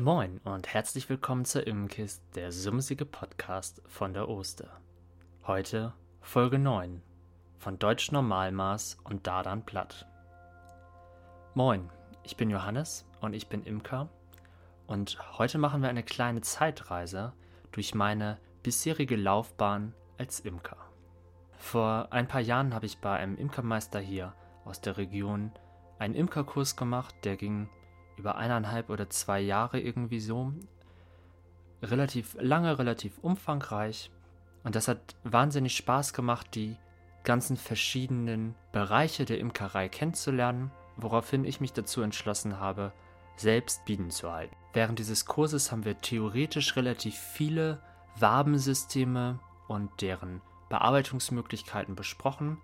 Moin 0.00 0.40
und 0.42 0.66
herzlich 0.66 1.08
willkommen 1.08 1.44
zur 1.44 1.68
Imkist, 1.68 2.20
der 2.34 2.50
sumsige 2.50 3.04
Podcast 3.04 3.80
von 3.86 4.12
der 4.12 4.28
Oster. 4.28 4.68
Heute 5.46 5.92
Folge 6.20 6.58
9 6.58 7.00
von 7.58 7.78
Deutsch 7.78 8.10
Normalmaß 8.10 8.98
und 9.04 9.24
Dardan 9.28 9.64
Platt. 9.64 10.06
Moin, 11.54 11.90
ich 12.24 12.36
bin 12.36 12.50
Johannes 12.50 13.06
und 13.20 13.34
ich 13.34 13.48
bin 13.48 13.62
Imker 13.62 14.08
und 14.88 15.16
heute 15.38 15.58
machen 15.58 15.80
wir 15.80 15.90
eine 15.90 16.02
kleine 16.02 16.40
Zeitreise 16.40 17.32
durch 17.70 17.94
meine 17.94 18.38
bisherige 18.64 19.14
Laufbahn 19.14 19.94
als 20.18 20.40
Imker. 20.40 20.78
Vor 21.56 22.08
ein 22.10 22.26
paar 22.26 22.40
Jahren 22.40 22.74
habe 22.74 22.86
ich 22.86 22.98
bei 22.98 23.16
einem 23.16 23.36
Imkermeister 23.36 24.00
hier 24.00 24.34
aus 24.64 24.80
der 24.80 24.96
Region 24.96 25.52
einen 26.00 26.16
Imkerkurs 26.16 26.74
gemacht, 26.74 27.14
der 27.22 27.36
ging 27.36 27.68
über 28.16 28.36
eineinhalb 28.36 28.90
oder 28.90 29.10
zwei 29.10 29.40
Jahre 29.40 29.80
irgendwie 29.80 30.20
so. 30.20 30.52
Relativ 31.82 32.36
lange, 32.40 32.78
relativ 32.78 33.18
umfangreich. 33.18 34.10
Und 34.62 34.74
das 34.74 34.88
hat 34.88 35.16
wahnsinnig 35.24 35.76
Spaß 35.76 36.12
gemacht, 36.12 36.54
die 36.54 36.76
ganzen 37.24 37.56
verschiedenen 37.56 38.54
Bereiche 38.72 39.24
der 39.24 39.38
Imkerei 39.38 39.88
kennenzulernen, 39.88 40.70
woraufhin 40.96 41.44
ich 41.44 41.60
mich 41.60 41.72
dazu 41.72 42.02
entschlossen 42.02 42.60
habe, 42.60 42.92
selbst 43.36 43.84
Bienen 43.84 44.10
zu 44.10 44.32
halten. 44.32 44.54
Während 44.72 44.98
dieses 44.98 45.26
Kurses 45.26 45.72
haben 45.72 45.84
wir 45.84 46.00
theoretisch 46.00 46.76
relativ 46.76 47.16
viele 47.16 47.80
Wabensysteme 48.18 49.38
und 49.68 49.90
deren 50.00 50.40
Bearbeitungsmöglichkeiten 50.68 51.94
besprochen, 51.94 52.58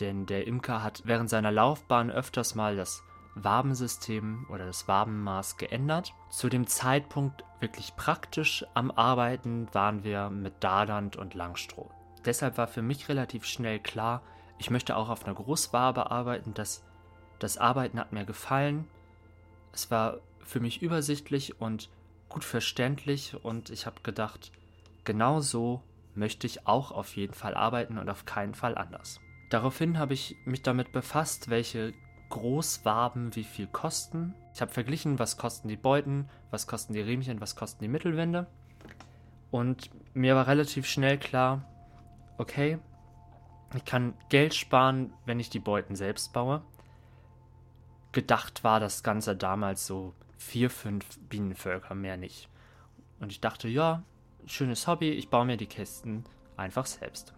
denn 0.00 0.26
der 0.26 0.46
Imker 0.46 0.82
hat 0.82 1.02
während 1.04 1.30
seiner 1.30 1.50
Laufbahn 1.50 2.10
öfters 2.10 2.54
mal 2.54 2.76
das 2.76 3.02
Wabensystem 3.36 4.46
oder 4.48 4.66
das 4.66 4.88
Wabenmaß 4.88 5.56
geändert. 5.58 6.12
Zu 6.30 6.48
dem 6.48 6.66
Zeitpunkt 6.66 7.44
wirklich 7.60 7.94
praktisch 7.96 8.64
am 8.74 8.90
Arbeiten 8.90 9.68
waren 9.72 10.04
wir 10.04 10.30
mit 10.30 10.54
Dadant 10.60 11.16
und 11.16 11.34
Langstroh. 11.34 11.90
Deshalb 12.24 12.58
war 12.58 12.66
für 12.66 12.82
mich 12.82 13.08
relativ 13.08 13.44
schnell 13.44 13.78
klar, 13.78 14.22
ich 14.58 14.70
möchte 14.70 14.96
auch 14.96 15.10
auf 15.10 15.24
einer 15.24 15.34
Großwabe 15.34 16.10
arbeiten. 16.10 16.54
Das, 16.54 16.82
das 17.38 17.58
Arbeiten 17.58 18.00
hat 18.00 18.12
mir 18.12 18.24
gefallen. 18.24 18.88
Es 19.72 19.90
war 19.90 20.18
für 20.40 20.60
mich 20.60 20.80
übersichtlich 20.80 21.60
und 21.60 21.90
gut 22.28 22.44
verständlich 22.44 23.36
und 23.44 23.70
ich 23.70 23.86
habe 23.86 24.00
gedacht, 24.02 24.50
genau 25.04 25.40
so 25.40 25.82
möchte 26.14 26.46
ich 26.46 26.66
auch 26.66 26.90
auf 26.90 27.14
jeden 27.16 27.34
Fall 27.34 27.54
arbeiten 27.54 27.98
und 27.98 28.08
auf 28.08 28.24
keinen 28.24 28.54
Fall 28.54 28.76
anders. 28.78 29.20
Daraufhin 29.50 29.98
habe 29.98 30.14
ich 30.14 30.36
mich 30.44 30.62
damit 30.62 30.92
befasst, 30.92 31.50
welche 31.50 31.92
Großwaben 32.30 33.34
wie 33.36 33.44
viel 33.44 33.66
kosten. 33.66 34.34
Ich 34.54 34.60
habe 34.60 34.72
verglichen, 34.72 35.18
was 35.18 35.36
kosten 35.36 35.68
die 35.68 35.76
Beuten, 35.76 36.28
was 36.50 36.66
kosten 36.66 36.92
die 36.92 37.00
Riemchen, 37.00 37.40
was 37.40 37.56
kosten 37.56 37.84
die 37.84 37.88
Mittelwände. 37.88 38.46
Und 39.50 39.90
mir 40.14 40.34
war 40.34 40.46
relativ 40.46 40.86
schnell 40.86 41.18
klar, 41.18 41.64
okay, 42.38 42.78
ich 43.74 43.84
kann 43.84 44.14
Geld 44.28 44.54
sparen, 44.54 45.12
wenn 45.24 45.40
ich 45.40 45.50
die 45.50 45.58
Beuten 45.58 45.96
selbst 45.96 46.32
baue. 46.32 46.62
Gedacht 48.12 48.64
war 48.64 48.80
das 48.80 49.02
Ganze 49.02 49.36
damals 49.36 49.86
so 49.86 50.14
vier, 50.38 50.70
fünf 50.70 51.18
Bienenvölker, 51.28 51.94
mehr 51.94 52.16
nicht. 52.16 52.48
Und 53.20 53.32
ich 53.32 53.40
dachte, 53.40 53.68
ja, 53.68 54.02
schönes 54.46 54.86
Hobby, 54.86 55.10
ich 55.10 55.28
baue 55.28 55.44
mir 55.44 55.56
die 55.56 55.66
Kisten 55.66 56.24
einfach 56.56 56.86
selbst. 56.86 57.34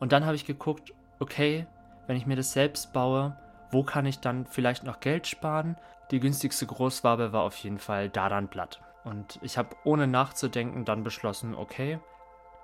Und 0.00 0.12
dann 0.12 0.24
habe 0.24 0.36
ich 0.36 0.46
geguckt, 0.46 0.92
okay, 1.18 1.66
wenn 2.06 2.16
ich 2.16 2.26
mir 2.26 2.36
das 2.36 2.52
selbst 2.52 2.92
baue, 2.92 3.36
wo 3.70 3.82
kann 3.82 4.06
ich 4.06 4.20
dann 4.20 4.46
vielleicht 4.46 4.84
noch 4.84 5.00
Geld 5.00 5.26
sparen? 5.26 5.76
Die 6.10 6.20
günstigste 6.20 6.66
Großwabe 6.66 7.32
war 7.32 7.42
auf 7.42 7.56
jeden 7.56 7.78
Fall 7.78 8.08
Dardanblatt. 8.08 8.80
Und 9.04 9.38
ich 9.42 9.58
habe 9.58 9.76
ohne 9.84 10.06
nachzudenken 10.06 10.84
dann 10.84 11.04
beschlossen, 11.04 11.54
okay, 11.54 11.98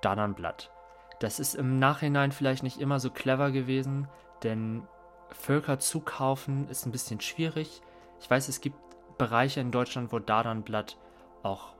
Dardanblatt. 0.00 0.70
Das 1.18 1.38
ist 1.38 1.54
im 1.54 1.78
Nachhinein 1.78 2.32
vielleicht 2.32 2.62
nicht 2.62 2.80
immer 2.80 2.98
so 2.98 3.10
clever 3.10 3.50
gewesen, 3.50 4.08
denn 4.42 4.82
Völker 5.30 5.78
zukaufen 5.78 6.68
ist 6.68 6.86
ein 6.86 6.92
bisschen 6.92 7.20
schwierig. 7.20 7.82
Ich 8.20 8.30
weiß, 8.30 8.48
es 8.48 8.60
gibt 8.60 8.76
Bereiche 9.18 9.60
in 9.60 9.70
Deutschland, 9.70 10.12
wo 10.12 10.18
Dardanblatt 10.18 10.96
auch 11.42 11.74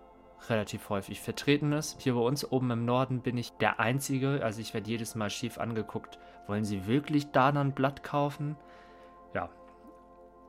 relativ 0.49 0.89
häufig 0.89 1.21
vertreten 1.21 1.73
ist. 1.73 2.01
Hier 2.01 2.15
bei 2.15 2.21
uns 2.21 2.51
oben 2.51 2.71
im 2.71 2.85
Norden 2.85 3.21
bin 3.21 3.37
ich 3.37 3.53
der 3.53 3.81
Einzige, 3.81 4.41
also 4.43 4.61
ich 4.61 4.73
werde 4.75 4.91
jedes 4.91 5.15
Mal 5.15 5.31
schief 5.31 5.59
angeguckt. 5.59 6.19
Wollen 6.47 6.65
Sie 6.65 6.87
wirklich 6.87 7.31
Dardanblatt 7.31 8.03
kaufen? 8.03 8.57
Ja, 9.35 9.49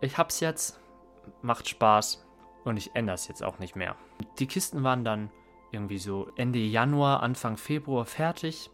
ich 0.02 0.18
hab's 0.18 0.40
jetzt, 0.40 0.80
macht 1.42 1.68
Spaß 1.68 2.26
und 2.64 2.78
ich 2.78 2.96
ändere 2.96 3.16
es 3.16 3.28
jetzt 3.28 3.44
auch 3.44 3.60
nicht 3.60 3.76
mehr. 3.76 3.96
Die 4.40 4.48
Kisten 4.48 4.84
waren 4.84 5.04
dann 5.04 5.30
irgendwie 5.72 6.00
so 6.00 6.32
Ende 6.36 6.60
Januar, 6.60 7.24
Anfang 7.24 7.58
Februar 7.58 8.06
fertig. 8.06 8.70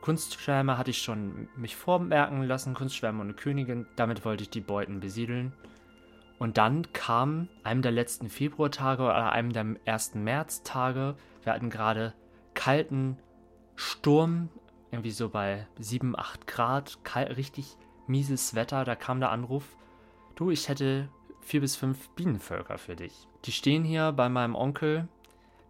Kunstschwärme 0.00 0.78
hatte 0.78 0.90
ich 0.90 1.02
schon 1.02 1.48
mich 1.56 1.76
vormerken 1.76 2.42
lassen, 2.42 2.74
Kunstschwärme 2.74 3.20
und 3.20 3.36
Königin. 3.36 3.86
Damit 3.96 4.24
wollte 4.24 4.42
ich 4.42 4.50
die 4.50 4.60
Beuten 4.60 5.00
besiedeln. 5.00 5.52
Und 6.38 6.56
dann 6.56 6.92
kam 6.92 7.48
einem 7.64 7.82
der 7.82 7.92
letzten 7.92 8.28
Februartage 8.28 9.02
oder 9.02 9.32
einem 9.32 9.52
der 9.52 9.76
ersten 9.84 10.22
Märztage. 10.22 11.16
Wir 11.42 11.52
hatten 11.52 11.68
gerade 11.70 12.14
kalten 12.54 13.18
Sturm, 13.74 14.48
irgendwie 14.90 15.10
so 15.10 15.28
bei 15.28 15.66
7, 15.78 16.16
8 16.16 16.46
Grad, 16.46 17.04
kalt, 17.04 17.36
richtig 17.36 17.76
mieses 18.08 18.54
Wetter, 18.54 18.84
da 18.84 18.94
kam 18.94 19.20
der 19.20 19.30
Anruf, 19.30 19.76
du, 20.34 20.50
ich 20.50 20.68
hätte 20.68 21.08
vier 21.40 21.60
bis 21.60 21.76
fünf 21.76 22.08
Bienenvölker 22.10 22.78
für 22.78 22.96
dich. 22.96 23.28
Die 23.44 23.52
stehen 23.52 23.84
hier 23.84 24.12
bei 24.12 24.28
meinem 24.28 24.54
Onkel, 24.54 25.08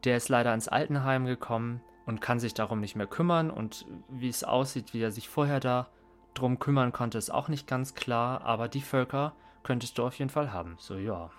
der 0.05 0.17
ist 0.17 0.29
leider 0.29 0.55
ins 0.55 0.69
Altenheim 0.69 1.27
gekommen 1.27 1.81
und 2.07 2.21
kann 2.21 2.41
sich 2.41 2.55
darum 2.55 2.81
nicht 2.81 2.97
mehr 2.97 3.07
kümmern 3.07 3.51
und 3.51 3.87
wie 4.09 4.29
es 4.29 4.45
aussieht, 4.45 4.95
wie 4.95 5.03
er 5.03 5.11
sich 5.11 5.29
vorher 5.29 5.61
da 5.61 5.89
drum 6.35 6.59
kümmern 6.59 6.93
konnte, 6.93 7.19
ist 7.19 7.31
auch 7.31 7.49
nicht 7.49 7.67
ganz 7.67 7.95
klar, 7.95 8.43
aber 8.43 8.69
die 8.69 8.81
Völker 8.81 9.35
könntest 9.63 9.99
du 9.99 10.07
auf 10.07 10.19
jeden 10.19 10.31
Fall 10.31 10.53
haben. 10.53 10.77
So, 10.79 10.97
ja, 10.97 11.31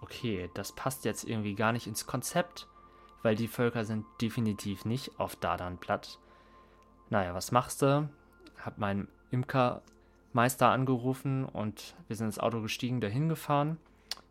okay, 0.00 0.50
das 0.54 0.72
passt 0.72 1.04
jetzt 1.04 1.24
irgendwie 1.24 1.54
gar 1.54 1.72
nicht 1.72 1.86
ins 1.86 2.06
Konzept, 2.06 2.68
weil 3.22 3.36
die 3.36 3.48
Völker 3.48 3.84
sind 3.84 4.04
definitiv 4.20 4.84
nicht 4.84 5.18
auf 5.20 5.36
Dardanblatt. 5.36 6.18
Naja, 7.10 7.34
was 7.34 7.52
machst 7.52 7.82
du? 7.82 8.08
Hab 8.64 8.78
meinen 8.78 9.08
Imker 9.30 9.82
Meister 10.36 10.68
angerufen 10.68 11.44
und 11.44 11.96
wir 12.06 12.14
sind 12.14 12.26
ins 12.26 12.38
Auto 12.38 12.60
gestiegen, 12.60 13.00
dahin 13.00 13.28
gefahren. 13.28 13.78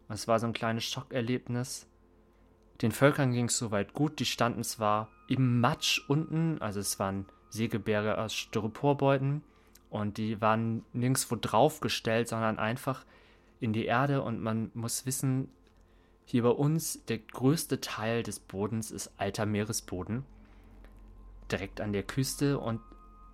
Es 0.07 0.27
war 0.27 0.39
so 0.39 0.45
ein 0.45 0.53
kleines 0.53 0.85
Schockerlebnis. 0.85 1.87
Den 2.81 2.91
Völkern 2.91 3.31
ging 3.33 3.45
es 3.45 3.57
soweit 3.57 3.93
gut. 3.93 4.19
Die 4.19 4.25
standen 4.25 4.63
zwar 4.63 5.09
im 5.27 5.59
Matsch 5.59 6.01
unten, 6.07 6.61
also 6.61 6.79
es 6.79 6.99
waren 6.99 7.25
Sägeberge 7.49 8.17
aus 8.17 8.33
Styroporbeuten 8.33 9.41
und 9.89 10.17
die 10.17 10.39
waren 10.41 10.83
nirgendwo 10.93 11.35
draufgestellt, 11.35 12.27
sondern 12.27 12.59
einfach 12.59 13.03
in 13.59 13.73
die 13.73 13.85
Erde. 13.85 14.21
Und 14.21 14.41
man 14.41 14.69
muss 14.75 15.05
wissen, 15.07 15.49
hier 16.25 16.43
bei 16.43 16.49
uns 16.49 17.03
der 17.05 17.17
größte 17.17 17.81
Teil 17.81 18.21
des 18.21 18.39
Bodens 18.39 18.91
ist 18.91 19.11
alter 19.17 19.45
Meeresboden. 19.45 20.23
Direkt 21.51 21.81
an 21.81 21.93
der 21.93 22.03
Küste 22.03 22.59
und 22.59 22.79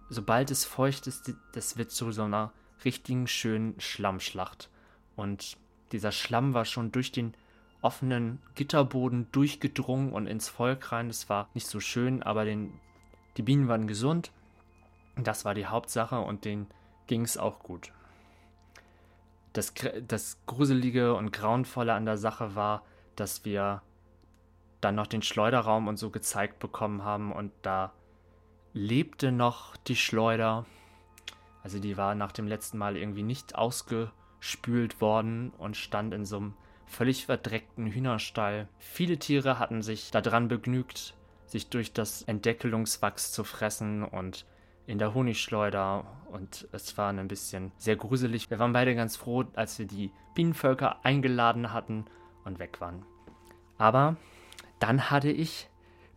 sobald 0.10 0.52
es 0.52 0.64
feucht 0.64 1.08
ist, 1.08 1.34
das 1.54 1.78
wird 1.78 1.92
zu 1.92 2.12
so 2.12 2.24
einer 2.24 2.54
richtigen 2.86 3.28
schönen 3.28 3.80
Schlammschlacht. 3.80 4.70
Und 5.16 5.58
dieser 5.92 6.12
Schlamm 6.12 6.54
war 6.54 6.66
schon 6.66 6.92
durch 6.92 7.12
den 7.12 7.34
offenen 7.82 8.40
Gitterboden 8.56 9.28
durchgedrungen 9.32 10.14
und 10.14 10.28
ins 10.28 10.50
Volk 10.50 10.92
rein. 10.92 11.08
Das 11.08 11.30
war 11.30 11.50
nicht 11.54 11.68
so 11.68 11.80
schön, 11.80 12.24
aber 12.24 12.46
den, 12.46 12.74
die 13.38 13.42
Bienen 13.42 13.68
waren 13.68 13.88
gesund. 13.88 14.32
Das 15.16 15.46
war 15.46 15.54
die 15.54 15.66
Hauptsache 15.66 16.20
und 16.20 16.46
denen 16.46 16.68
ging 17.08 17.24
es 17.24 17.38
auch 17.38 17.60
gut. 17.60 17.92
Das, 19.54 19.74
das 20.08 20.38
Gruselige 20.46 21.16
und 21.16 21.34
Grauenvolle 21.34 21.94
an 21.94 22.06
der 22.06 22.18
Sache 22.18 22.56
war, 22.56 22.84
dass 23.16 23.44
wir 23.44 23.82
dann 24.80 24.96
noch 24.96 25.08
den 25.08 25.22
Schleuderraum 25.22 25.88
und 25.88 25.98
so 25.98 26.10
gezeigt 26.10 26.60
bekommen 26.60 27.04
haben 27.04 27.32
und 27.32 27.52
da 27.62 27.92
lebte 28.74 29.32
noch 29.32 29.76
die 29.76 29.98
Schleuder 29.98 30.66
also 31.64 31.80
die 31.80 31.98
war 31.98 32.16
nach 32.16 32.32
dem 32.32 32.48
letzten 32.48 32.78
Mal 32.78 32.98
irgendwie 32.98 33.24
nicht 33.24 33.56
ausgespült 33.56 35.02
worden 35.02 35.52
und 35.58 35.78
stand 35.78 36.14
in 36.14 36.26
so 36.26 36.38
einem 36.38 36.54
völlig 36.86 37.26
verdreckten 37.26 37.88
Hühnerstall. 37.88 38.68
Viele 38.80 39.18
Tiere 39.18 39.60
hatten 39.60 39.82
sich 39.82 40.12
daran 40.12 40.48
begnügt, 40.48 41.16
sich 41.46 41.70
durch 41.70 41.94
das 41.94 42.24
Entdeckelungswachs 42.24 43.32
zu 43.32 43.44
fressen 43.44 44.04
und 44.04 44.46
in 44.88 44.98
der 44.98 45.14
Honigschleuder 45.14 46.06
und 46.32 46.68
es 46.72 46.98
war 46.98 47.10
ein 47.10 47.28
bisschen 47.28 47.72
sehr 47.78 47.96
gruselig. 47.96 48.50
Wir 48.50 48.60
waren 48.60 48.74
beide 48.74 48.96
ganz 48.96 49.16
froh, 49.16 49.46
als 49.54 49.80
wir 49.80 49.86
die 49.86 50.12
Bienenvölker 50.36 51.06
eingeladen 51.06 51.72
hatten 51.72 52.06
und 52.44 52.60
weg 52.60 52.82
waren. 52.82 53.06
Aber 53.78 54.18
dann 54.80 55.10
hatte 55.10 55.30
ich 55.30 55.70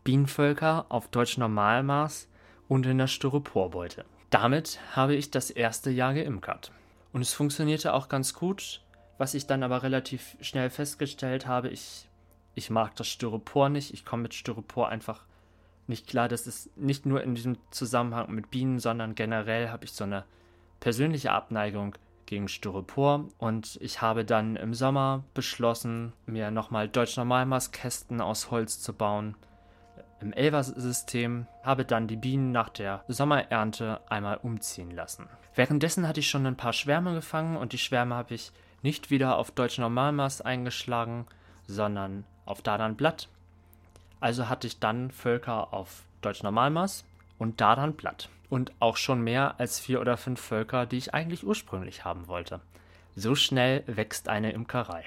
Bienenvölker 0.03 0.87
auf 0.89 1.09
Deutsch 1.09 1.39
Normalmaß 1.39 2.29
und 2.69 2.87
in 2.87 2.99
der 2.99 3.07
Styroporbeute. 3.07 4.05
Damit 4.35 4.81
habe 4.97 5.15
ich 5.15 5.31
das 5.31 5.51
erste 5.51 5.91
Jahr 5.91 6.13
geimkert. 6.13 6.73
Und 7.13 7.21
es 7.21 7.33
funktionierte 7.33 7.95
auch 7.95 8.09
ganz 8.09 8.35
gut. 8.35 8.81
Was 9.17 9.35
ich 9.35 9.47
dann 9.47 9.63
aber 9.63 9.85
relativ 9.85 10.37
schnell 10.41 10.71
festgestellt 10.71 11.47
habe, 11.47 11.69
ich 11.69 12.09
ich 12.57 12.69
mag 12.69 12.97
das 12.97 13.07
Styropor 13.07 13.69
nicht. 13.69 13.95
Ich 13.95 14.05
komme 14.05 14.25
mit 14.25 14.35
Styropor 14.35 14.89
einfach 14.89 15.23
nicht 15.87 16.09
klar. 16.09 16.27
Das 16.27 16.49
ist 16.49 16.77
nicht 16.77 17.07
nur 17.07 17.23
in 17.23 17.37
diesem 17.37 17.59
Zusammenhang 17.71 18.33
mit 18.33 18.51
Bienen, 18.51 18.81
sondern 18.81 19.15
generell 19.15 19.71
habe 19.71 19.85
ich 19.85 19.93
so 19.93 20.03
eine 20.03 20.25
persönliche 20.81 21.31
Abneigung 21.31 21.95
gegen 22.27 22.49
Styropor 22.49 23.29
und 23.39 23.79
ich 23.81 24.03
habe 24.03 24.25
dann 24.25 24.57
im 24.57 24.75
Sommer 24.75 25.23
beschlossen, 25.35 26.13
mir 26.27 26.51
nochmal 26.51 26.89
Deutsch-Normalmaß-Kästen 26.89 28.21
aus 28.21 28.51
Holz 28.51 28.81
zu 28.81 28.95
bauen 28.95 29.37
im 30.25 30.33
Elver-System, 30.33 31.47
habe 31.63 31.85
dann 31.85 32.09
die 32.09 32.17
Bienen 32.17 32.51
nach 32.51 32.71
der 32.71 33.05
Sommerernte 33.09 34.01
einmal 34.09 34.39
umziehen 34.39 34.91
lassen. 34.91 35.29
Währenddessen 35.55 36.09
hatte 36.09 36.21
ich 36.21 36.29
schon 36.29 36.47
ein 36.47 36.57
paar 36.57 36.73
Schwärme 36.73 37.15
gefangen 37.15 37.57
und 37.57 37.73
die 37.73 37.79
Schwärme 37.79 38.15
habe 38.15 38.35
ich 38.35 38.51
nicht 38.83 39.11
wieder 39.11 39.37
auf 39.37 39.51
Deutsch 39.51 39.79
Normalmaß 39.79 40.41
eingeschlagen, 40.41 41.27
sondern 41.67 42.25
auf 42.47 42.63
Dardan-Blatt. 42.63 43.29
Also 44.21 44.49
hatte 44.49 44.67
ich 44.67 44.81
dann 44.81 45.11
Völker 45.11 45.73
auf 45.73 46.03
Deutsch 46.23 46.43
Normalmaß 46.43 47.05
und 47.39 47.61
Dardan-Blatt. 47.61 48.29
Und 48.51 48.73
auch 48.79 48.97
schon 48.97 49.23
mehr 49.23 49.55
als 49.59 49.81
vier 49.81 50.01
oder 50.01 50.17
fünf 50.17 50.41
Völker, 50.41 50.87
die 50.87 50.99
ich 50.99 51.15
eigentlich 51.15 51.45
ursprünglich 51.45 52.05
haben 52.05 52.29
wollte. 52.29 52.61
So 53.17 53.35
schnell 53.35 53.83
wächst 53.87 54.29
eine 54.29 54.53
Imkerei. 54.53 55.05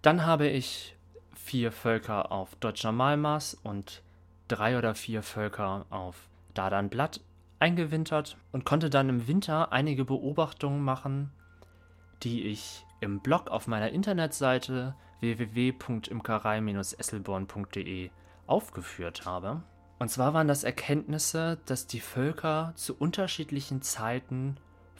Dann 0.00 0.26
habe 0.26 0.48
ich 0.48 0.96
vier 1.42 1.72
Völker 1.72 2.30
auf 2.30 2.54
Deutsch 2.56 2.84
Normalmaß 2.84 3.54
und 3.62 4.02
drei 4.48 4.76
oder 4.78 4.94
vier 4.94 5.22
Völker 5.22 5.86
auf 5.90 6.28
Dardan-Blatt 6.54 7.20
eingewintert 7.58 8.38
und 8.52 8.64
konnte 8.64 8.88
dann 8.90 9.08
im 9.08 9.26
Winter 9.26 9.72
einige 9.72 10.04
Beobachtungen 10.04 10.82
machen, 10.82 11.32
die 12.22 12.44
ich 12.44 12.84
im 13.00 13.18
Blog 13.20 13.48
auf 13.48 13.66
meiner 13.66 13.88
Internetseite 13.90 14.94
www.imkerei-esselborn.de 15.20 18.10
aufgeführt 18.46 19.26
habe. 19.26 19.62
Und 19.98 20.10
zwar 20.10 20.34
waren 20.34 20.48
das 20.48 20.64
Erkenntnisse, 20.64 21.58
dass 21.66 21.86
die 21.86 22.00
Völker 22.00 22.72
zu 22.76 22.96
unterschiedlichen 22.96 23.82
Zeiten 23.82 24.56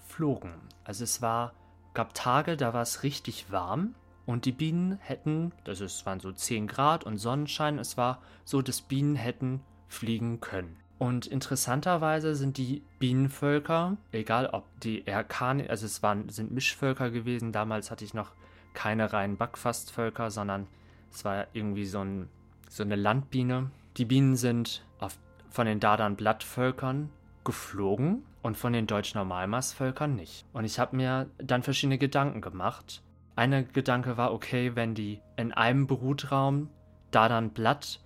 flogen. 0.07 0.53
Also 0.85 1.05
es 1.05 1.23
war, 1.23 1.55
gab 1.95 2.13
Tage, 2.15 2.57
da 2.57 2.75
war 2.75 2.83
es 2.83 3.03
richtig 3.03 3.51
warm 3.53 3.95
und 4.27 4.45
die 4.45 4.53
Bienen 4.53 4.99
hätten, 5.01 5.53
das 5.65 5.81
ist, 5.81 6.07
waren 6.07 6.21
so 6.21 6.33
10 6.33 6.67
Grad 6.67 7.05
und 7.05 7.19
Sonnenschein, 7.19 7.79
es 7.79 7.97
war 7.97 8.21
so, 8.45 8.63
dass 8.63 8.81
Bienen 8.81 9.17
hätten 9.17 9.61
fliegen 9.89 10.41
können. 10.41 10.77
Und 10.99 11.27
interessanterweise 11.27 12.37
sind 12.37 12.57
die 12.57 12.83
Bienenvölker, 13.01 13.97
egal 14.13 14.47
ob 14.47 14.65
die 14.81 15.05
RK, 15.09 15.43
also 15.69 15.87
es 15.87 16.03
waren, 16.03 16.29
sind 16.29 16.53
Mischvölker 16.53 17.11
gewesen, 17.11 17.51
damals 17.51 17.91
hatte 17.91 18.05
ich 18.05 18.15
noch 18.15 18.31
keine 18.73 19.13
reinen 19.13 19.37
Backfastvölker, 19.37 20.31
sondern 20.31 20.69
es 21.11 21.25
war 21.25 21.49
irgendwie 21.53 21.87
so, 21.87 22.01
ein, 22.01 22.29
so 22.69 22.85
eine 22.85 22.97
Landbiene. 22.97 23.71
Die 23.97 24.05
Bienen 24.05 24.37
sind 24.37 24.85
auf, 25.01 25.19
von 25.51 25.67
den 25.67 25.81
Dardan-Blattvölkern 25.81 27.11
geflogen 27.45 28.23
und 28.43 28.57
von 28.57 28.73
den 28.73 28.87
Deutsch-Normalmaßvölkern 28.87 30.15
nicht. 30.15 30.47
Und 30.53 30.65
ich 30.65 30.79
habe 30.79 30.97
mir 30.97 31.29
dann 31.39 31.63
verschiedene 31.63 31.99
Gedanken 31.99 32.41
gemacht. 32.41 33.03
Einer 33.35 33.63
Gedanke 33.63 34.17
war, 34.17 34.33
okay, 34.33 34.73
wenn 34.75 34.95
die 34.95 35.21
in 35.37 35.53
einem 35.53 35.87
Brutraum 35.87 36.69
Dardan-Blatt 37.11 38.01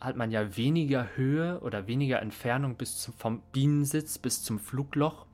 hat 0.00 0.16
man 0.16 0.30
ja 0.30 0.56
weniger 0.56 1.08
Höhe 1.16 1.60
oder 1.60 1.86
weniger 1.86 2.22
Entfernung 2.22 2.76
bis 2.76 2.98
zum, 2.98 3.14
vom 3.14 3.42
Bienensitz 3.52 4.18
bis 4.18 4.42
zum 4.42 4.58
Flugloch, 4.58 5.26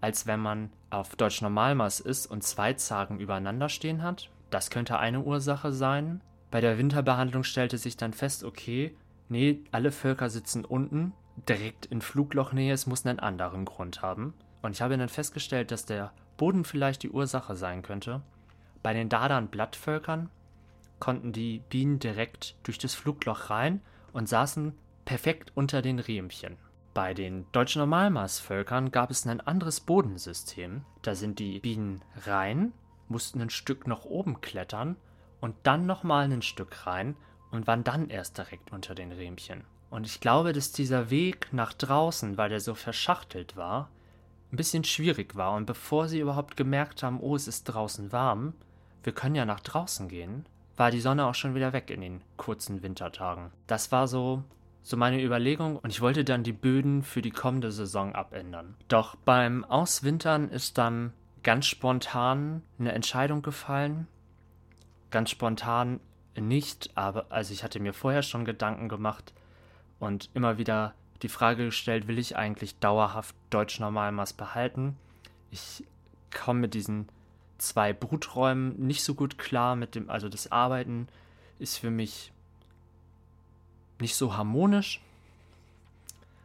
als 0.00 0.26
wenn 0.26 0.40
man 0.40 0.70
auf 0.90 1.16
Deutsch 1.16 1.42
Normalmaß 1.42 2.00
ist 2.00 2.26
und 2.26 2.42
zwei 2.42 2.72
Zagen 2.72 3.20
übereinander 3.20 3.68
stehen 3.68 4.02
hat. 4.02 4.30
Das 4.50 4.70
könnte 4.70 4.98
eine 4.98 5.20
Ursache 5.20 5.72
sein. 5.72 6.22
Bei 6.50 6.60
der 6.60 6.78
Winterbehandlung 6.78 7.44
stellte 7.44 7.76
sich 7.76 7.96
dann 7.96 8.12
fest, 8.12 8.44
okay, 8.44 8.96
nee, 9.28 9.64
alle 9.72 9.92
Völker 9.92 10.30
sitzen 10.30 10.64
unten, 10.64 11.12
direkt 11.48 11.86
in 11.86 12.00
Fluglochnähe, 12.00 12.72
es 12.72 12.86
muss 12.86 13.04
einen 13.04 13.20
anderen 13.20 13.64
Grund 13.64 14.00
haben. 14.00 14.32
Und 14.62 14.72
ich 14.72 14.80
habe 14.80 14.96
dann 14.96 15.08
festgestellt, 15.08 15.70
dass 15.70 15.84
der 15.84 16.12
Boden 16.36 16.64
vielleicht 16.64 17.02
die 17.02 17.10
Ursache 17.10 17.54
sein 17.56 17.82
könnte. 17.82 18.22
Bei 18.86 18.94
den 18.94 19.08
Dardan-Blattvölkern 19.08 20.30
konnten 21.00 21.32
die 21.32 21.58
Bienen 21.70 21.98
direkt 21.98 22.54
durch 22.62 22.78
das 22.78 22.94
Flugloch 22.94 23.50
rein 23.50 23.80
und 24.12 24.28
saßen 24.28 24.78
perfekt 25.04 25.50
unter 25.56 25.82
den 25.82 25.98
Riemchen. 25.98 26.56
Bei 26.94 27.12
den 27.12 27.50
deutschen 27.50 27.80
Normalmaßvölkern 27.80 28.92
gab 28.92 29.10
es 29.10 29.26
ein 29.26 29.40
anderes 29.40 29.80
Bodensystem. 29.80 30.84
Da 31.02 31.16
sind 31.16 31.40
die 31.40 31.58
Bienen 31.58 32.00
rein, 32.26 32.72
mussten 33.08 33.40
ein 33.40 33.50
Stück 33.50 33.88
nach 33.88 34.04
oben 34.04 34.40
klettern 34.40 34.94
und 35.40 35.56
dann 35.64 35.86
nochmal 35.86 36.30
ein 36.30 36.42
Stück 36.42 36.86
rein 36.86 37.16
und 37.50 37.66
waren 37.66 37.82
dann 37.82 38.08
erst 38.08 38.38
direkt 38.38 38.70
unter 38.70 38.94
den 38.94 39.10
Riemchen. 39.10 39.64
Und 39.90 40.06
ich 40.06 40.20
glaube, 40.20 40.52
dass 40.52 40.70
dieser 40.70 41.10
Weg 41.10 41.48
nach 41.52 41.72
draußen, 41.72 42.38
weil 42.38 42.50
der 42.50 42.60
so 42.60 42.76
verschachtelt 42.76 43.56
war, 43.56 43.90
ein 44.52 44.56
bisschen 44.56 44.84
schwierig 44.84 45.34
war. 45.34 45.56
Und 45.56 45.66
bevor 45.66 46.06
sie 46.06 46.20
überhaupt 46.20 46.56
gemerkt 46.56 47.02
haben, 47.02 47.18
oh, 47.18 47.34
es 47.34 47.48
ist 47.48 47.64
draußen 47.64 48.12
warm, 48.12 48.54
wir 49.06 49.14
können 49.14 49.36
ja 49.36 49.46
nach 49.46 49.60
draußen 49.60 50.08
gehen, 50.08 50.44
war 50.76 50.90
die 50.90 51.00
Sonne 51.00 51.26
auch 51.26 51.34
schon 51.34 51.54
wieder 51.54 51.72
weg 51.72 51.90
in 51.90 52.00
den 52.00 52.20
kurzen 52.36 52.82
Wintertagen. 52.82 53.50
Das 53.66 53.92
war 53.92 54.08
so 54.08 54.42
so 54.82 54.96
meine 54.96 55.20
Überlegung 55.20 55.78
und 55.78 55.90
ich 55.90 56.00
wollte 56.00 56.22
dann 56.22 56.44
die 56.44 56.52
Böden 56.52 57.02
für 57.02 57.20
die 57.20 57.32
kommende 57.32 57.72
Saison 57.72 58.14
abändern. 58.14 58.76
Doch 58.86 59.16
beim 59.16 59.64
Auswintern 59.64 60.48
ist 60.48 60.78
dann 60.78 61.12
ganz 61.42 61.66
spontan 61.66 62.62
eine 62.78 62.92
Entscheidung 62.92 63.42
gefallen. 63.42 64.06
Ganz 65.10 65.30
spontan 65.30 65.98
nicht, 66.38 66.90
aber 66.94 67.26
also 67.30 67.52
ich 67.52 67.64
hatte 67.64 67.80
mir 67.80 67.94
vorher 67.94 68.22
schon 68.22 68.44
Gedanken 68.44 68.88
gemacht 68.88 69.34
und 69.98 70.30
immer 70.34 70.56
wieder 70.56 70.94
die 71.22 71.28
Frage 71.28 71.64
gestellt, 71.64 72.06
will 72.06 72.20
ich 72.20 72.36
eigentlich 72.36 72.78
dauerhaft 72.78 73.34
Deutsch 73.50 73.80
Normalmaß 73.80 74.34
behalten? 74.34 74.96
Ich 75.50 75.82
komme 76.30 76.60
mit 76.60 76.74
diesen 76.74 77.08
zwei 77.58 77.92
Bruträumen 77.92 78.78
nicht 78.78 79.02
so 79.02 79.14
gut 79.14 79.38
klar 79.38 79.76
mit 79.76 79.94
dem, 79.94 80.10
also 80.10 80.28
das 80.28 80.52
Arbeiten 80.52 81.08
ist 81.58 81.78
für 81.78 81.90
mich 81.90 82.32
nicht 83.98 84.16
so 84.16 84.36
harmonisch. 84.36 85.00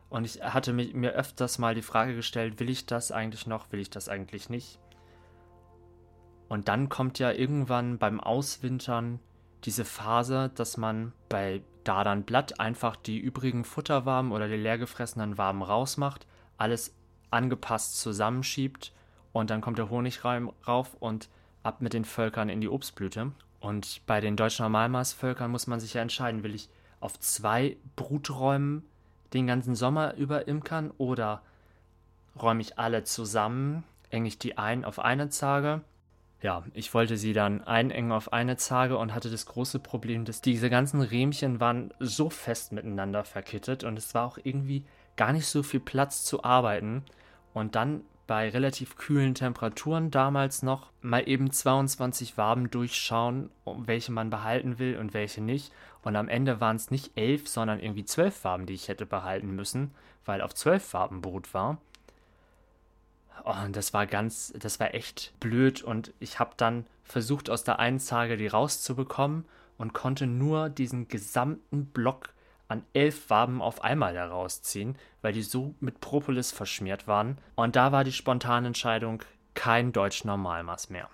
Und 0.10 0.25
ich 0.25 0.44
hatte 0.44 0.74
mir 0.74 1.12
öfters 1.12 1.58
mal 1.58 1.74
die 1.74 1.81
Frage 1.81 2.16
gestellt, 2.16 2.60
will 2.60 2.69
ich 2.69 2.86
das 2.86 3.12
eigentlich 3.12 3.48
noch, 3.48 3.72
will 3.72 3.80
ich 3.80 3.89
das 3.89 4.10
eigentlich 4.10 4.50
nicht? 4.50 4.77
Und 6.50 6.68
dann 6.68 6.89
kommt 6.89 7.18
ja 7.20 7.32
irgendwann 7.32 7.98
beim 7.98 8.20
Auswintern 8.20 9.20
diese 9.63 9.86
Phase, 9.86 10.51
dass 10.56 10.75
man 10.75 11.13
bei 11.30 11.62
Dardan 11.86 12.24
Blatt 12.24 12.60
einfach 12.60 12.98
die 12.98 13.18
übrigen 13.20 13.63
Futterwaben 13.63 14.34
oder 14.34 14.50
die 14.50 14.58
leergefressenen 14.58 15.38
Waben 15.38 15.62
rausmacht, 15.62 16.27
alles 16.58 16.94
angepasst 17.30 18.01
zusammenschiebt 18.01 18.91
und 19.33 19.50
dann 19.50 19.61
kommt 19.61 19.77
der 19.77 19.89
Honig 19.89 20.23
rauf 20.23 20.95
und 21.00 21.29
ab 21.63 21.81
mit 21.81 21.93
den 21.93 22.05
Völkern 22.05 22.50
in 22.50 22.61
die 22.61 22.69
Obstblüte. 22.69 23.31
Und 23.59 24.01
bei 24.07 24.19
den 24.21 24.35
deutschen 24.35 24.63
Normalmaßvölkern 24.63 25.51
muss 25.51 25.67
man 25.67 25.79
sich 25.79 25.93
ja 25.93 26.01
entscheiden, 26.01 26.43
will 26.43 26.55
ich 26.55 26.69
auf 27.00 27.19
zwei 27.19 27.77
Bruträumen 27.95 28.83
den 29.33 29.47
ganzen 29.47 29.75
Sommer 29.75 30.15
über 30.15 30.47
imkern 30.47 30.91
oder 30.97 31.41
räume 32.39 32.61
ich 32.61 32.79
alle 32.79 33.03
zusammen, 33.03 33.83
enge 34.09 34.27
ich 34.27 34.39
die 34.39 34.57
ein 34.57 34.83
auf 34.83 35.00
eine 35.00 35.29
Zage. 35.29 35.81
Ja, 36.41 36.63
ich 36.73 36.93
wollte 36.93 37.17
sie 37.17 37.33
dann 37.33 37.63
einengen 37.63 38.11
auf 38.11 38.33
eine 38.33 38.57
Zage 38.57 38.97
und 38.97 39.13
hatte 39.13 39.29
das 39.29 39.45
große 39.45 39.79
Problem, 39.79 40.25
dass 40.25 40.41
diese 40.41 40.71
ganzen 40.71 41.01
Rähmchen 41.01 41.59
waren 41.59 41.93
so 42.00 42.31
fest 42.31 42.71
miteinander 42.71 43.23
verkittet 43.23 43.83
und 43.83 43.97
es 43.97 44.15
war 44.15 44.25
auch 44.25 44.39
irgendwie 44.43 44.83
gar 45.17 45.33
nicht 45.33 45.45
so 45.45 45.61
viel 45.61 45.79
Platz 45.79 46.23
zu 46.23 46.43
arbeiten. 46.43 47.03
Und 47.53 47.75
dann 47.75 48.01
bei 48.31 48.47
relativ 48.47 48.95
kühlen 48.95 49.35
Temperaturen 49.35 50.09
damals 50.09 50.63
noch 50.63 50.89
mal 51.01 51.27
eben 51.27 51.51
22 51.51 52.38
Waben 52.38 52.71
durchschauen, 52.71 53.50
welche 53.65 54.13
man 54.13 54.29
behalten 54.29 54.79
will 54.79 54.95
und 54.95 55.13
welche 55.13 55.41
nicht. 55.41 55.73
Und 56.01 56.15
am 56.15 56.29
Ende 56.29 56.61
waren 56.61 56.77
es 56.77 56.91
nicht 56.91 57.11
elf, 57.17 57.50
sondern 57.50 57.81
irgendwie 57.81 58.05
zwölf 58.05 58.45
Waben, 58.45 58.67
die 58.67 58.73
ich 58.73 58.88
hätte 58.88 59.05
behalten 59.05 59.53
müssen, 59.53 59.91
weil 60.23 60.41
auf 60.41 60.55
zwölf 60.55 60.93
Waben 60.93 61.19
Brut 61.19 61.53
war. 61.53 61.79
Und 63.43 63.75
das 63.75 63.93
war 63.93 64.07
ganz, 64.07 64.53
das 64.57 64.79
war 64.79 64.93
echt 64.93 65.33
blöd. 65.41 65.83
Und 65.83 66.13
ich 66.21 66.39
habe 66.39 66.51
dann 66.55 66.85
versucht, 67.03 67.50
aus 67.50 67.65
der 67.65 67.79
einen 67.79 68.00
Zage 68.00 68.38
die 68.38 68.47
rauszubekommen 68.47 69.43
und 69.77 69.91
konnte 69.91 70.25
nur 70.25 70.69
diesen 70.69 71.09
gesamten 71.09 71.88
Block 71.88 72.29
an 72.72 72.84
elf 72.94 73.30
Waben 73.30 73.62
auf 73.62 73.84
einmal 73.84 74.16
herausziehen, 74.16 74.98
weil 75.22 75.34
die 75.34 75.44
so 75.44 75.75
mit 75.82 76.00
Propolis 76.00 76.51
verschmiert 76.51 77.06
waren. 77.06 77.38
Und 77.56 77.75
da 77.75 77.92
war 77.92 78.04
die 78.04 78.13
spontane 78.13 78.68
Entscheidung 78.68 79.22
kein 79.54 79.92
Deutsch 79.92 80.24
Normalmaß 80.24 80.90
mehr. 80.90 81.10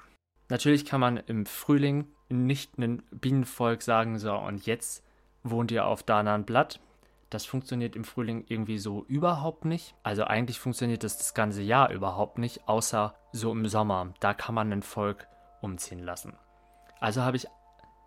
Natürlich 0.49 0.85
kann 0.85 1.01
man 1.01 1.17
im 1.17 1.45
Frühling 1.45 2.07
nicht 2.29 2.77
einem 2.77 3.03
Bienenvolk 3.11 3.81
sagen, 3.81 4.19
so 4.19 4.35
und 4.35 4.65
jetzt 4.65 5.03
wohnt 5.43 5.71
ihr 5.71 5.85
auf 5.85 6.03
Danan 6.03 6.45
Blatt. 6.45 6.79
Das 7.29 7.45
funktioniert 7.45 7.95
im 7.95 8.03
Frühling 8.05 8.45
irgendwie 8.47 8.77
so 8.77 9.03
überhaupt 9.07 9.65
nicht. 9.65 9.95
Also 10.03 10.23
eigentlich 10.23 10.59
funktioniert 10.59 11.03
das 11.03 11.17
das 11.17 11.33
ganze 11.33 11.61
Jahr 11.61 11.91
überhaupt 11.91 12.37
nicht, 12.37 12.67
außer 12.69 13.15
so 13.31 13.51
im 13.51 13.67
Sommer. 13.67 14.13
Da 14.19 14.33
kann 14.33 14.55
man 14.55 14.71
ein 14.71 14.83
Volk 14.83 15.27
umziehen 15.61 16.03
lassen. 16.03 16.37
Also 16.99 17.23
habe 17.23 17.37
ich 17.37 17.47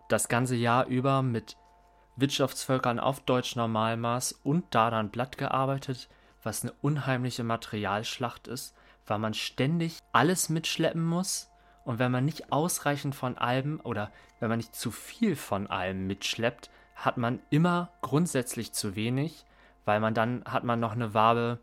das 0.09 0.29
ganze 0.29 0.57
Jahr 0.57 0.87
über 0.87 1.23
mit 1.23 1.57
Wirtschaftsvölkern 2.21 2.99
auf 2.99 3.21
Deutsch-Normalmaß 3.21 4.41
und 4.45 4.75
Dardan-Blatt 4.75 5.39
gearbeitet, 5.39 6.09
was 6.43 6.63
eine 6.63 6.73
unheimliche 6.81 7.45
Materialschlacht 7.45 8.49
ist, 8.49 8.75
weil 9.07 9.19
man 9.19 9.35
ständig 9.35 9.99
alles 10.13 10.49
mitschleppen 10.49 11.05
muss 11.05 11.51
und 11.85 11.99
wenn 11.99 12.13
man 12.13 12.25
nicht 12.25 12.53
ausreichend 12.53 13.15
von 13.15 13.39
allem 13.39 13.81
oder 13.83 14.11
wenn 14.39 14.49
man 14.49 14.59
nicht 14.59 14.75
zu 14.75 14.91
viel 14.91 15.37
von 15.37 15.67
allem 15.67 16.07
mitschleppt, 16.07 16.71
hat 16.95 17.17
man 17.17 17.41
immer 17.51 17.91
grundsätzlich 18.03 18.73
zu 18.73 18.95
wenig, 18.95 19.45
weil 19.85 20.01
man 20.01 20.15
dann 20.15 20.45
hat 20.45 20.65
man 20.65 20.81
noch 20.81 20.93
eine 20.93 21.15
Wabe 21.15 21.59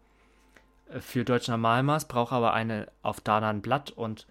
äh, 0.90 1.00
für 1.00 1.24
Deutsch 1.24 1.48
Normalmaß, 1.48 2.08
braucht 2.08 2.34
aber 2.34 2.54
eine 2.54 2.88
auf 3.04 3.22
Dardan 3.22 3.62
Blatt 3.62 3.92
und 3.92 4.28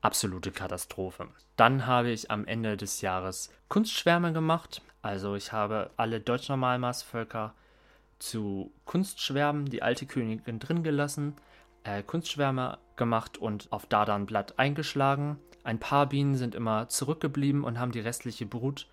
absolute 0.00 0.50
Katastrophe. 0.50 1.28
Dann 1.56 1.86
habe 1.86 2.10
ich 2.10 2.30
am 2.30 2.46
Ende 2.46 2.76
des 2.76 3.00
Jahres 3.00 3.50
Kunstschwärme 3.68 4.32
gemacht. 4.32 4.82
Also 5.02 5.34
ich 5.34 5.52
habe 5.52 5.90
alle 5.96 6.20
Deutsch-Normalmaßvölker 6.20 7.54
zu 8.18 8.72
Kunstschwärmen, 8.84 9.66
die 9.66 9.82
alte 9.82 10.06
Königin 10.06 10.58
drin 10.58 10.82
gelassen, 10.82 11.34
äh, 11.84 12.02
Kunstschwärme 12.02 12.78
gemacht 12.96 13.38
und 13.38 13.72
auf 13.72 13.86
Dardanblatt 13.86 14.58
eingeschlagen. 14.58 15.38
Ein 15.64 15.78
paar 15.78 16.06
Bienen 16.06 16.36
sind 16.36 16.54
immer 16.54 16.88
zurückgeblieben 16.88 17.64
und 17.64 17.78
haben 17.78 17.92
die 17.92 18.00
restliche 18.00 18.46
Brut 18.46 18.86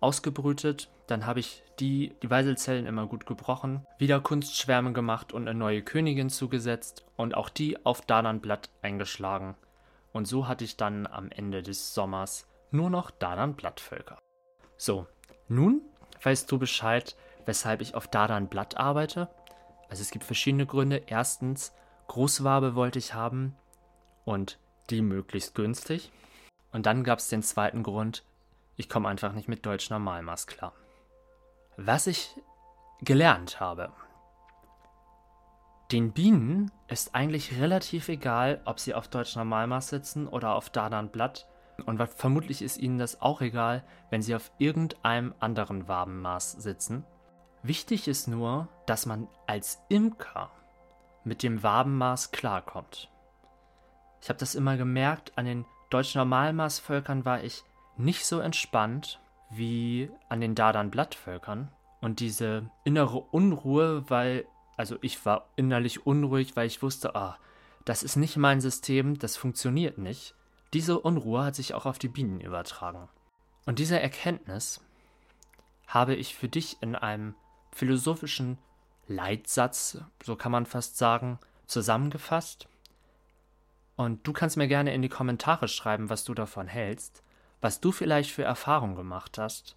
ausgebrütet. 0.00 0.88
Dann 1.06 1.26
habe 1.26 1.40
ich 1.40 1.62
die, 1.78 2.12
die 2.22 2.30
Weiselzellen 2.30 2.86
immer 2.86 3.06
gut 3.06 3.26
gebrochen, 3.26 3.84
wieder 3.98 4.20
Kunstschwärme 4.20 4.92
gemacht 4.92 5.32
und 5.32 5.48
eine 5.48 5.58
neue 5.58 5.82
Königin 5.82 6.30
zugesetzt 6.30 7.04
und 7.16 7.36
auch 7.36 7.48
die 7.48 7.84
auf 7.84 8.02
Dardanblatt 8.02 8.70
eingeschlagen. 8.82 9.56
Und 10.12 10.26
so 10.26 10.48
hatte 10.48 10.64
ich 10.64 10.76
dann 10.76 11.06
am 11.06 11.30
Ende 11.30 11.62
des 11.62 11.94
Sommers 11.94 12.46
nur 12.70 12.90
noch 12.90 13.10
Dardan-Blattvölker. 13.10 14.18
So, 14.76 15.06
nun 15.48 15.82
weißt 16.22 16.50
du 16.50 16.58
Bescheid, 16.58 17.16
weshalb 17.46 17.80
ich 17.80 17.94
auf 17.94 18.08
Dardan-Blatt 18.08 18.76
arbeite. 18.76 19.28
Also 19.88 20.02
es 20.02 20.10
gibt 20.10 20.24
verschiedene 20.24 20.66
Gründe. 20.66 21.02
Erstens, 21.06 21.72
Großwabe 22.08 22.74
wollte 22.74 22.98
ich 22.98 23.14
haben 23.14 23.56
und 24.24 24.58
die 24.90 25.02
möglichst 25.02 25.54
günstig. 25.54 26.12
Und 26.72 26.86
dann 26.86 27.04
gab 27.04 27.18
es 27.18 27.28
den 27.28 27.42
zweiten 27.42 27.82
Grund, 27.82 28.24
ich 28.76 28.88
komme 28.88 29.08
einfach 29.08 29.32
nicht 29.32 29.48
mit 29.48 29.66
Deutsch 29.66 29.90
Normalmaß 29.90 30.46
klar. 30.46 30.72
Was 31.76 32.06
ich 32.06 32.34
gelernt 33.00 33.60
habe, 33.60 33.92
den 35.92 36.12
Bienen 36.12 36.70
ist 36.88 37.14
eigentlich 37.14 37.58
relativ 37.58 38.08
egal, 38.08 38.60
ob 38.64 38.78
sie 38.78 38.94
auf 38.94 39.08
Deutsch 39.08 39.36
Normalmaß 39.36 39.88
sitzen 39.88 40.28
oder 40.28 40.54
auf 40.54 40.70
Dardan 40.70 41.08
Blatt. 41.10 41.48
Und 41.86 42.00
vermutlich 42.10 42.62
ist 42.62 42.78
ihnen 42.78 42.98
das 42.98 43.20
auch 43.22 43.40
egal, 43.40 43.82
wenn 44.10 44.22
sie 44.22 44.34
auf 44.34 44.52
irgendeinem 44.58 45.34
anderen 45.40 45.88
Wabenmaß 45.88 46.52
sitzen. 46.52 47.04
Wichtig 47.62 48.08
ist 48.08 48.28
nur, 48.28 48.68
dass 48.86 49.06
man 49.06 49.28
als 49.46 49.82
Imker 49.88 50.50
mit 51.24 51.42
dem 51.42 51.62
Wabenmaß 51.62 52.32
klarkommt. 52.32 53.10
Ich 54.22 54.28
habe 54.28 54.38
das 54.38 54.54
immer 54.54 54.76
gemerkt, 54.76 55.36
an 55.36 55.46
den 55.46 55.64
deutschen 55.90 56.18
Normalmaßvölkern 56.18 57.24
war 57.24 57.42
ich 57.42 57.64
nicht 57.96 58.24
so 58.26 58.40
entspannt 58.40 59.20
wie 59.50 60.10
an 60.28 60.40
den 60.40 60.54
Dardan 60.54 60.90
Blattvölkern. 60.90 61.72
Und 62.00 62.20
diese 62.20 62.70
innere 62.84 63.18
Unruhe, 63.18 64.08
weil 64.08 64.46
also 64.76 64.96
ich 65.00 65.24
war 65.26 65.48
innerlich 65.56 66.06
unruhig, 66.06 66.56
weil 66.56 66.66
ich 66.66 66.82
wusste, 66.82 67.14
ah, 67.14 67.38
das 67.84 68.02
ist 68.02 68.16
nicht 68.16 68.36
mein 68.36 68.60
System, 68.60 69.18
das 69.18 69.36
funktioniert 69.36 69.98
nicht. 69.98 70.34
Diese 70.72 71.00
Unruhe 71.00 71.44
hat 71.44 71.54
sich 71.54 71.74
auch 71.74 71.86
auf 71.86 71.98
die 71.98 72.08
Bienen 72.08 72.40
übertragen. 72.40 73.08
Und 73.66 73.78
diese 73.78 74.00
Erkenntnis 74.00 74.80
habe 75.86 76.14
ich 76.14 76.34
für 76.34 76.48
dich 76.48 76.78
in 76.80 76.94
einem 76.94 77.34
philosophischen 77.72 78.58
Leitsatz, 79.08 79.98
so 80.22 80.36
kann 80.36 80.52
man 80.52 80.66
fast 80.66 80.96
sagen, 80.98 81.38
zusammengefasst. 81.66 82.68
Und 83.96 84.26
du 84.26 84.32
kannst 84.32 84.56
mir 84.56 84.68
gerne 84.68 84.94
in 84.94 85.02
die 85.02 85.08
Kommentare 85.08 85.68
schreiben, 85.68 86.08
was 86.08 86.24
du 86.24 86.32
davon 86.32 86.68
hältst, 86.68 87.22
was 87.60 87.80
du 87.80 87.92
vielleicht 87.92 88.30
für 88.30 88.44
Erfahrungen 88.44 88.94
gemacht 88.94 89.36
hast. 89.36 89.76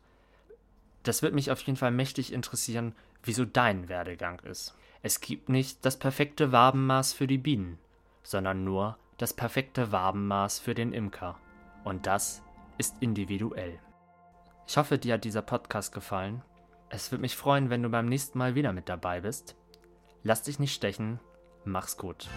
Das 1.02 1.22
wird 1.22 1.34
mich 1.34 1.52
auf 1.52 1.62
jeden 1.62 1.78
Fall 1.78 1.92
mächtig 1.92 2.32
interessieren, 2.32 2.96
wieso 3.24 3.46
dein 3.46 3.90
Werdegang 3.90 4.40
ist. 4.42 4.76
Es 5.02 5.20
gibt 5.20 5.50
nicht 5.50 5.84
das 5.86 5.98
perfekte 5.98 6.52
Wabenmaß 6.52 7.14
für 7.14 7.28
die 7.28 7.38
Bienen, 7.38 7.80
sondern 8.24 8.64
nur 8.64 8.98
das 9.18 9.34
perfekte 9.34 9.92
Wabenmaß 9.92 10.60
für 10.60 10.74
den 10.74 10.94
Imker. 10.94 11.38
Und 11.84 12.08
das 12.08 12.42
ist 12.78 12.96
individuell. 13.02 13.80
Ich 14.68 14.78
hoffe, 14.78 14.98
dir 14.98 15.16
hat 15.16 15.24
dieser 15.24 15.42
Podcast 15.42 15.94
gefallen. 15.94 16.42
Es 16.90 17.12
würde 17.12 17.22
mich 17.22 17.36
freuen, 17.36 17.70
wenn 17.70 17.84
du 17.84 17.90
beim 17.90 18.06
nächsten 18.06 18.38
Mal 18.38 18.56
wieder 18.56 18.72
mit 18.72 18.88
dabei 18.88 19.22
bist. 19.22 19.56
Lass 20.24 20.44
dich 20.44 20.60
nicht 20.60 20.74
stechen. 20.74 21.20
Mach's 21.66 21.98
gut. 21.98 22.30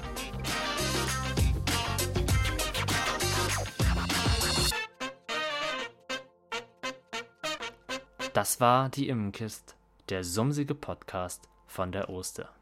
Das 8.32 8.60
war 8.60 8.90
die 8.90 9.08
Immenkist, 9.08 9.75
der 10.08 10.22
sumsige 10.22 10.74
Podcast 10.74 11.48
von 11.66 11.90
der 11.90 12.08
Oster. 12.08 12.55